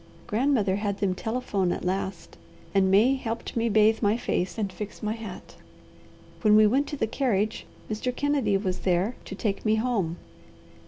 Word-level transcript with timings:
Grandmother 0.25 0.77
had 0.77 0.97
them 0.97 1.13
telephone 1.13 1.71
at 1.71 1.85
last, 1.85 2.35
and 2.73 2.89
May 2.89 3.13
helped 3.13 3.55
me 3.55 3.69
bathe 3.69 4.01
my 4.01 4.17
face 4.17 4.57
and 4.57 4.73
fix 4.73 5.03
my 5.03 5.13
hat. 5.13 5.57
When 6.41 6.55
we 6.55 6.65
went 6.65 6.87
to 6.87 6.97
the 6.97 7.05
carriage 7.05 7.67
Mr. 7.87 8.15
Kennedy 8.15 8.57
was 8.57 8.79
there 8.79 9.13
to 9.25 9.35
take 9.35 9.63
me 9.63 9.75
home. 9.75 10.17